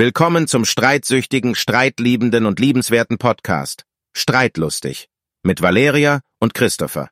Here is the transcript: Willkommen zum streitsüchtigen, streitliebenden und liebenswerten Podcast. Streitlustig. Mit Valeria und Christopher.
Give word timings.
Willkommen 0.00 0.46
zum 0.46 0.64
streitsüchtigen, 0.64 1.56
streitliebenden 1.56 2.46
und 2.46 2.60
liebenswerten 2.60 3.18
Podcast. 3.18 3.82
Streitlustig. 4.16 5.08
Mit 5.42 5.60
Valeria 5.60 6.20
und 6.38 6.54
Christopher. 6.54 7.10